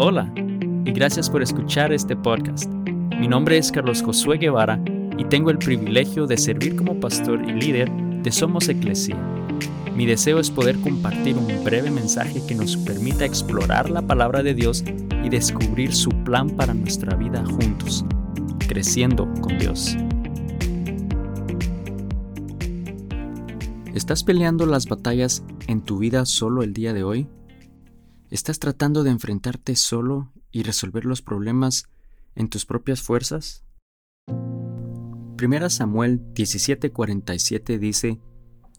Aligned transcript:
Hola 0.00 0.32
y 0.36 0.92
gracias 0.92 1.28
por 1.28 1.42
escuchar 1.42 1.92
este 1.92 2.14
podcast. 2.14 2.72
Mi 3.18 3.26
nombre 3.26 3.58
es 3.58 3.72
Carlos 3.72 4.00
Josué 4.00 4.38
Guevara 4.38 4.80
y 5.18 5.24
tengo 5.24 5.50
el 5.50 5.58
privilegio 5.58 6.28
de 6.28 6.36
servir 6.36 6.76
como 6.76 7.00
pastor 7.00 7.42
y 7.42 7.52
líder 7.52 7.90
de 7.90 8.30
Somos 8.30 8.68
Eclesia. 8.68 9.16
Mi 9.96 10.06
deseo 10.06 10.38
es 10.38 10.52
poder 10.52 10.78
compartir 10.82 11.36
un 11.36 11.64
breve 11.64 11.90
mensaje 11.90 12.40
que 12.46 12.54
nos 12.54 12.76
permita 12.76 13.24
explorar 13.24 13.90
la 13.90 14.00
palabra 14.00 14.44
de 14.44 14.54
Dios 14.54 14.84
y 15.24 15.30
descubrir 15.30 15.92
su 15.92 16.10
plan 16.22 16.48
para 16.50 16.74
nuestra 16.74 17.16
vida 17.16 17.44
juntos, 17.44 18.04
creciendo 18.68 19.28
con 19.40 19.58
Dios. 19.58 19.96
¿Estás 23.94 24.22
peleando 24.22 24.64
las 24.64 24.86
batallas 24.86 25.42
en 25.66 25.80
tu 25.80 25.98
vida 25.98 26.24
solo 26.24 26.62
el 26.62 26.72
día 26.72 26.92
de 26.92 27.02
hoy? 27.02 27.26
¿Estás 28.30 28.58
tratando 28.58 29.04
de 29.04 29.10
enfrentarte 29.10 29.74
solo 29.74 30.32
y 30.50 30.62
resolver 30.62 31.06
los 31.06 31.22
problemas 31.22 31.84
en 32.34 32.50
tus 32.50 32.66
propias 32.66 33.00
fuerzas? 33.00 33.64
Primera 35.36 35.70
Samuel 35.70 36.20
17:47 36.34 37.78
dice, 37.78 38.20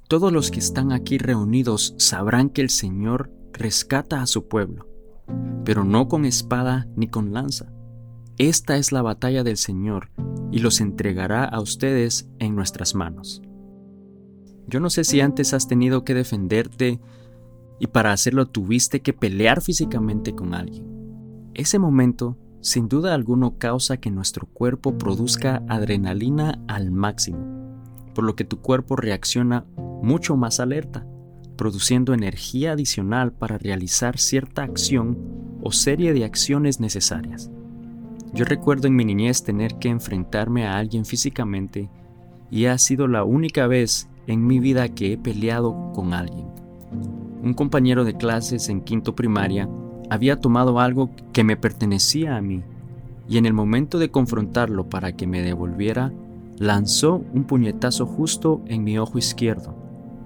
Todos 0.08 0.31
los 0.31 0.52
que 0.52 0.59
están 0.59 0.91
aquí 0.91 1.17
reunidos 1.17 1.95
sabrán 1.98 2.49
que 2.49 2.62
el 2.62 2.70
Señor 2.70 3.31
rescata 3.52 4.22
a 4.22 4.27
su 4.27 4.48
pueblo, 4.48 4.88
pero 5.66 5.84
no 5.84 6.08
con 6.08 6.25
espada 6.25 6.88
ni 6.95 7.08
con 7.08 7.34
lanza. 7.34 7.73
Esta 8.38 8.77
es 8.77 8.91
la 8.91 9.02
batalla 9.02 9.44
del 9.44 9.58
Señor 9.58 10.11
y 10.52 10.59
los 10.59 10.80
entregará 10.80 11.44
a 11.44 11.59
ustedes 11.59 12.30
en 12.38 12.55
nuestras 12.55 12.94
manos. 12.94 13.41
Yo 14.67 14.80
no 14.80 14.91
sé 14.91 15.03
si 15.05 15.22
antes 15.22 15.55
has 15.55 15.67
tenido 15.67 16.03
que 16.03 16.13
defenderte 16.13 17.00
y 17.79 17.88
para 17.88 18.11
hacerlo 18.11 18.47
tuviste 18.47 19.01
que 19.01 19.13
pelear 19.13 19.61
físicamente 19.61 20.35
con 20.35 20.53
alguien. 20.53 20.85
Ese 21.53 21.80
momento, 21.80 22.38
sin 22.61 22.89
duda 22.89 23.13
alguno, 23.13 23.58
causa 23.58 23.97
que 23.97 24.11
nuestro 24.11 24.45
cuerpo 24.47 24.97
produzca 24.97 25.63
adrenalina 25.67 26.61
al 26.67 26.91
máximo, 26.91 27.39
por 28.13 28.25
lo 28.25 28.35
que 28.35 28.44
tu 28.44 28.61
cuerpo 28.61 28.95
reacciona 28.95 29.66
mucho 30.02 30.35
más 30.35 30.59
alerta, 30.59 31.05
produciendo 31.57 32.13
energía 32.13 32.73
adicional 32.73 33.31
para 33.33 33.57
realizar 33.57 34.17
cierta 34.17 34.63
acción 34.63 35.17
o 35.61 35.72
serie 35.72 36.13
de 36.13 36.25
acciones 36.25 36.80
necesarias. 36.80 37.50
Yo 38.33 38.45
recuerdo 38.45 38.88
en 38.88 38.95
mi 38.95 39.05
niñez 39.05 39.44
tener 39.44 39.75
que 39.80 39.89
enfrentarme 39.89 40.66
a 40.66 40.77
alguien 40.77 41.03
físicamente 41.05 41.89
y 42.52 42.66
ha 42.66 42.77
sido 42.77 43.07
la 43.07 43.23
única 43.23 43.67
vez 43.67 44.07
en 44.27 44.45
mi 44.45 44.59
vida 44.59 44.89
que 44.89 45.13
he 45.13 45.17
peleado 45.17 45.91
con 45.94 46.13
alguien. 46.13 46.48
Un 47.41 47.53
compañero 47.53 48.03
de 48.03 48.15
clases 48.15 48.69
en 48.69 48.81
quinto 48.81 49.15
primaria 49.15 49.69
había 50.09 50.39
tomado 50.39 50.79
algo 50.79 51.09
que 51.31 51.43
me 51.43 51.55
pertenecía 51.55 52.35
a 52.35 52.41
mí 52.41 52.63
y 53.29 53.37
en 53.37 53.45
el 53.45 53.53
momento 53.53 53.99
de 53.99 54.09
confrontarlo 54.09 54.89
para 54.89 55.13
que 55.13 55.27
me 55.27 55.41
devolviera, 55.41 56.11
lanzó 56.57 57.23
un 57.33 57.45
puñetazo 57.45 58.05
justo 58.05 58.61
en 58.65 58.83
mi 58.83 58.97
ojo 58.97 59.17
izquierdo, 59.19 59.75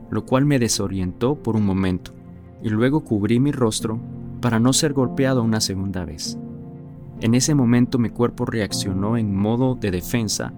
lo 0.10 0.26
cual 0.26 0.46
me 0.46 0.58
desorientó 0.58 1.36
por 1.36 1.56
un 1.56 1.66
momento 1.66 2.14
y 2.64 2.70
luego 2.70 3.02
cubrí 3.02 3.40
mi 3.40 3.52
rostro 3.52 4.00
para 4.42 4.60
no 4.60 4.74
ser 4.74 4.94
golpeado 4.94 5.44
una 5.44 5.60
segunda 5.60 6.06
vez. 6.06 6.38
En 7.20 7.36
ese 7.36 7.54
momento 7.54 8.00
mi 8.00 8.10
cuerpo 8.10 8.46
reaccionó 8.46 9.18
en 9.18 9.36
modo 9.36 9.76
de 9.76 9.92
defensa 9.92 10.54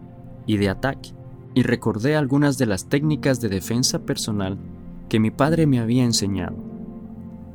y 0.46 0.58
de 0.58 0.70
ataque 0.70 1.10
y 1.54 1.64
recordé 1.64 2.16
algunas 2.16 2.58
de 2.58 2.68
las 2.68 2.88
técnicas 2.88 3.42
de 3.42 3.50
defensa 3.50 4.00
personal 4.00 4.58
que 5.16 5.20
mi 5.22 5.32
padre 5.32 5.66
me 5.66 5.80
había 5.80 6.04
enseñado. 6.04 6.58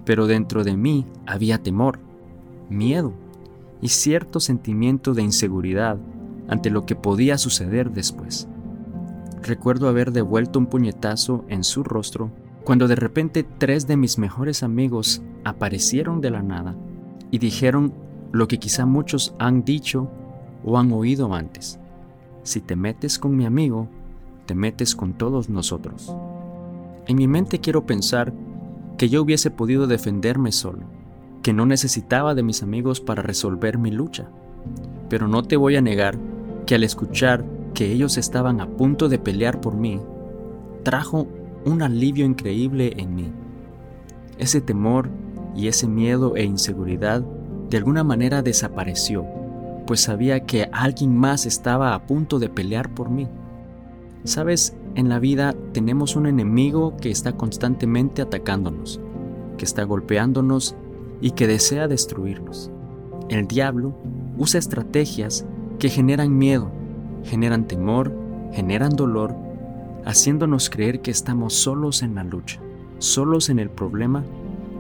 Pero 0.06 0.27
dentro 0.27 0.64
de 0.64 0.78
mí 0.78 1.05
había 1.27 1.62
temor, 1.62 1.98
miedo 2.70 3.12
y 3.83 3.89
cierto 3.89 4.41
sentimiento 4.41 5.12
de 5.12 5.20
inseguridad 5.20 5.98
ante 6.48 6.70
lo 6.70 6.86
que 6.86 6.96
podía 6.96 7.36
suceder 7.36 7.90
después. 7.90 8.48
Recuerdo 9.42 9.90
haber 9.90 10.11
devuelto 10.11 10.58
un 10.58 10.68
puñetazo 10.68 11.45
en 11.48 11.62
su 11.62 11.83
rostro 11.83 12.30
cuando 12.64 12.89
de 12.89 12.96
repente 12.96 13.45
tres 13.58 13.86
de 13.86 13.98
mis 13.98 14.17
mejores 14.17 14.63
amigos 14.63 15.20
aparecieron 15.45 16.23
de 16.23 16.30
la 16.30 16.42
nada 16.42 16.74
y 17.30 17.40
dijeron 17.40 17.92
lo 18.33 18.48
que 18.48 18.57
quizá 18.57 18.86
muchos 18.86 19.34
han 19.39 19.64
dicho 19.64 20.11
o 20.64 20.79
han 20.79 20.90
oído 20.92 21.34
antes. 21.34 21.79
Si 22.42 22.63
te 22.63 22.74
metes 22.74 23.18
con 23.18 23.36
mi 23.36 23.45
amigo, 23.45 23.86
te 24.46 24.55
metes 24.55 24.96
con 24.96 25.13
todos 25.13 25.51
nosotros. 25.51 26.11
En 27.10 27.16
mi 27.16 27.26
mente 27.26 27.58
quiero 27.58 27.86
pensar 27.86 28.32
que 28.96 29.08
yo 29.08 29.22
hubiese 29.22 29.50
podido 29.50 29.88
defenderme 29.88 30.52
solo, 30.52 30.82
que 31.42 31.52
no 31.52 31.66
necesitaba 31.66 32.36
de 32.36 32.44
mis 32.44 32.62
amigos 32.62 33.00
para 33.00 33.20
resolver 33.20 33.78
mi 33.78 33.90
lucha. 33.90 34.30
Pero 35.08 35.26
no 35.26 35.42
te 35.42 35.56
voy 35.56 35.74
a 35.74 35.80
negar 35.80 36.16
que 36.66 36.76
al 36.76 36.84
escuchar 36.84 37.44
que 37.74 37.90
ellos 37.90 38.16
estaban 38.16 38.60
a 38.60 38.68
punto 38.68 39.08
de 39.08 39.18
pelear 39.18 39.60
por 39.60 39.74
mí, 39.74 40.00
trajo 40.84 41.26
un 41.64 41.82
alivio 41.82 42.24
increíble 42.24 42.94
en 42.96 43.16
mí. 43.16 43.32
Ese 44.38 44.60
temor 44.60 45.08
y 45.56 45.66
ese 45.66 45.88
miedo 45.88 46.36
e 46.36 46.44
inseguridad 46.44 47.22
de 47.70 47.77
alguna 47.77 48.04
manera 48.04 48.40
desapareció, 48.40 49.27
pues 49.84 50.02
sabía 50.02 50.46
que 50.46 50.68
alguien 50.72 51.16
más 51.16 51.44
estaba 51.44 51.92
a 51.92 52.06
punto 52.06 52.38
de 52.38 52.48
pelear 52.48 52.94
por 52.94 53.10
mí. 53.10 53.27
Sabes, 54.22 54.77
en 54.95 55.08
la 55.08 55.18
vida 55.18 55.55
tenemos 55.73 56.17
un 56.17 56.27
enemigo 56.27 56.96
que 56.96 57.11
está 57.11 57.33
constantemente 57.33 58.23
atacándonos, 58.23 59.01
que 59.56 59.64
está 59.64 59.84
golpeándonos 59.84 60.74
y 61.20 61.33
que 61.33 61.46
desea 61.46 61.86
destruirnos. 61.89 62.70
El 63.28 63.46
diablo 63.46 63.95
usa 64.36 64.58
estrategias 64.58 65.46
que 65.78 65.89
generan 65.89 66.36
miedo, 66.36 66.70
generan 67.24 67.67
temor, 67.67 68.12
generan 68.52 68.96
dolor, 68.96 69.34
haciéndonos 70.05 70.70
creer 70.70 71.01
que 71.01 71.11
estamos 71.11 71.55
solos 71.55 72.02
en 72.02 72.14
la 72.17 72.24
lucha, 72.24 72.61
solos 72.98 73.48
en 73.48 73.58
el 73.58 73.70
problema 73.70 74.24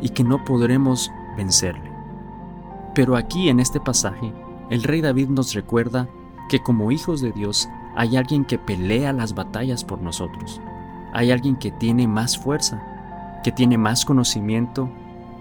y 0.02 0.08
que 0.08 0.24
no 0.24 0.44
podremos 0.44 1.10
vencerle. 1.36 1.90
Pero 2.94 3.16
aquí 3.16 3.48
en 3.48 3.60
este 3.60 3.80
pasaje, 3.80 4.32
el 4.70 4.82
rey 4.82 5.00
David 5.00 5.28
nos 5.28 5.54
recuerda 5.54 6.08
que 6.48 6.60
como 6.60 6.90
hijos 6.90 7.20
de 7.20 7.32
Dios 7.32 7.68
hay 7.96 8.16
alguien 8.16 8.44
que 8.44 8.58
pelea 8.58 9.12
las 9.12 9.34
batallas 9.34 9.84
por 9.84 10.00
nosotros. 10.00 10.60
Hay 11.12 11.30
alguien 11.30 11.56
que 11.56 11.70
tiene 11.70 12.06
más 12.06 12.38
fuerza, 12.38 12.82
que 13.42 13.52
tiene 13.52 13.78
más 13.78 14.04
conocimiento, 14.04 14.88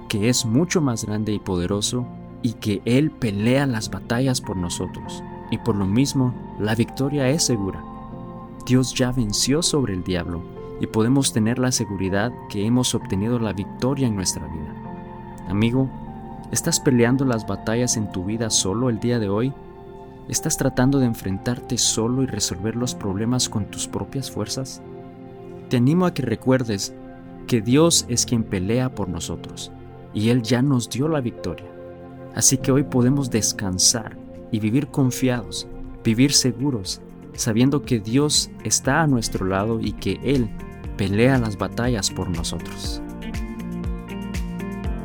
que 0.07 0.29
es 0.29 0.45
mucho 0.45 0.81
más 0.81 1.05
grande 1.05 1.31
y 1.31 1.39
poderoso 1.39 2.05
y 2.41 2.53
que 2.53 2.81
Él 2.85 3.11
pelea 3.11 3.67
las 3.67 3.89
batallas 3.89 4.41
por 4.41 4.57
nosotros. 4.57 5.23
Y 5.51 5.57
por 5.57 5.75
lo 5.75 5.85
mismo, 5.85 6.33
la 6.59 6.75
victoria 6.75 7.29
es 7.29 7.43
segura. 7.43 7.83
Dios 8.65 8.93
ya 8.93 9.11
venció 9.11 9.61
sobre 9.61 9.93
el 9.93 10.03
diablo 10.03 10.41
y 10.79 10.87
podemos 10.87 11.33
tener 11.33 11.59
la 11.59 11.71
seguridad 11.71 12.31
que 12.49 12.65
hemos 12.65 12.95
obtenido 12.95 13.39
la 13.39 13.53
victoria 13.53 14.07
en 14.07 14.15
nuestra 14.15 14.45
vida. 14.47 14.73
Amigo, 15.49 15.89
¿estás 16.51 16.79
peleando 16.79 17.25
las 17.25 17.47
batallas 17.47 17.97
en 17.97 18.11
tu 18.11 18.25
vida 18.25 18.49
solo 18.49 18.89
el 18.89 18.99
día 18.99 19.19
de 19.19 19.29
hoy? 19.29 19.53
¿Estás 20.29 20.57
tratando 20.57 20.99
de 20.99 21.07
enfrentarte 21.07 21.79
solo 21.79 22.21
y 22.21 22.27
resolver 22.27 22.75
los 22.75 22.93
problemas 22.93 23.49
con 23.49 23.65
tus 23.65 23.87
propias 23.87 24.29
fuerzas? 24.29 24.79
Te 25.69 25.77
animo 25.77 26.05
a 26.05 26.13
que 26.13 26.21
recuerdes 26.21 26.93
que 27.47 27.61
Dios 27.61 28.05
es 28.09 28.27
quien 28.27 28.43
pelea 28.43 28.93
por 28.93 29.09
nosotros 29.09 29.71
y 30.13 30.29
Él 30.29 30.43
ya 30.43 30.61
nos 30.61 30.87
dio 30.87 31.07
la 31.07 31.19
victoria. 31.19 31.65
Así 32.35 32.59
que 32.59 32.71
hoy 32.71 32.83
podemos 32.83 33.31
descansar 33.31 34.17
y 34.51 34.59
vivir 34.59 34.89
confiados, 34.89 35.67
vivir 36.03 36.31
seguros, 36.31 37.01
sabiendo 37.33 37.81
que 37.81 37.99
Dios 37.99 38.51
está 38.63 39.01
a 39.01 39.07
nuestro 39.07 39.47
lado 39.47 39.79
y 39.79 39.93
que 39.93 40.19
Él 40.23 40.47
pelea 40.95 41.39
las 41.39 41.57
batallas 41.57 42.11
por 42.11 42.29
nosotros. 42.29 43.01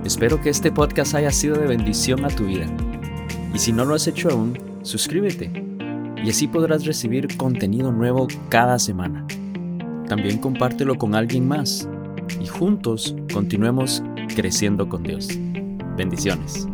Espero 0.05 0.43
que 0.43 0.51
este 0.51 0.71
podcast 0.71 1.15
haya 1.15 1.31
sido 1.31 1.57
de 1.57 1.67
bendición 1.67 2.27
a 2.27 2.29
tu 2.29 2.45
vida. 2.45 2.67
Y 3.55 3.59
si 3.59 3.73
no 3.73 3.87
lo 3.87 3.95
has 3.95 4.07
hecho 4.07 4.29
aún, 4.29 4.74
suscríbete 4.85 5.51
y 6.25 6.31
así 6.31 6.47
podrás 6.47 6.87
recibir 6.87 7.37
contenido 7.37 7.91
nuevo 7.91 8.29
cada 8.49 8.79
semana. 8.79 9.27
También 10.09 10.39
compártelo 10.39 10.95
con 10.95 11.15
alguien 11.15 11.49
más 11.49 11.89
y 12.41 12.47
juntos 12.47 13.17
continuemos 13.33 14.03
creciendo 14.35 14.89
con 14.89 15.03
Dios. 15.03 15.29
Bendiciones. 15.97 16.69